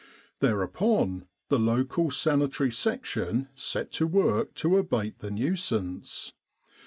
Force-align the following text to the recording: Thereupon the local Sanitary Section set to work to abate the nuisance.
Thereupon 0.39 1.27
the 1.49 1.59
local 1.59 2.09
Sanitary 2.09 2.71
Section 2.71 3.49
set 3.53 3.91
to 3.91 4.07
work 4.07 4.55
to 4.55 4.77
abate 4.79 5.19
the 5.19 5.29
nuisance. 5.29 6.33